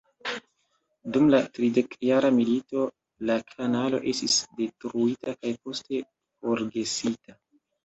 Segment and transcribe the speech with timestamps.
[1.17, 2.87] Dum la tridekjara milito
[3.31, 7.41] la kanalo estis detruita kaj poste forgesita.